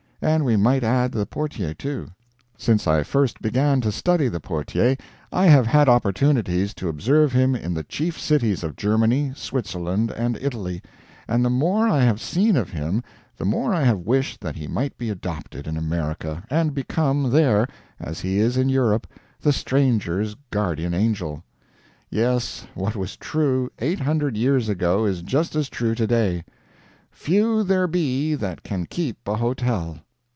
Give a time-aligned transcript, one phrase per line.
[0.23, 2.09] And we might add the portier, too.
[2.55, 4.95] Since I first began to study the portier,
[5.31, 10.37] I have had opportunities to observe him in the chief cities of Germany, Switzerland, and
[10.39, 10.83] Italy;
[11.27, 13.01] and the more I have seen of him
[13.35, 17.67] the more I have wished that he might be adopted in America, and become there,
[17.99, 19.07] as he is in Europe,
[19.39, 21.43] the stranger's guardian angel.
[22.11, 26.43] Yes, what was true eight hundred years ago, is just as true today:
[27.09, 29.97] "Few there be that can keep a hotel."